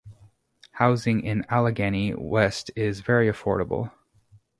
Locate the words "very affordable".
3.01-3.91